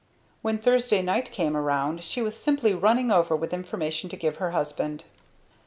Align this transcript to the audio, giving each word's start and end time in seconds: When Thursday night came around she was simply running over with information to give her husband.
When 0.41 0.57
Thursday 0.57 1.03
night 1.03 1.31
came 1.31 1.55
around 1.55 2.03
she 2.03 2.23
was 2.23 2.35
simply 2.35 2.73
running 2.73 3.11
over 3.11 3.35
with 3.35 3.53
information 3.53 4.09
to 4.09 4.17
give 4.17 4.37
her 4.37 4.49
husband. 4.49 5.03